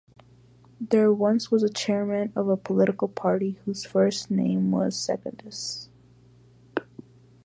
There 0.79 1.13
once 1.13 1.51
was 1.51 1.61
a 1.61 1.69
chairman 1.69 2.33
of 2.35 2.49
a 2.49 2.57
political 2.57 3.07
party 3.07 3.59
whose 3.65 3.85
first 3.85 4.31
name 4.31 4.71
was 4.71 4.95
Secondus. 4.95 5.89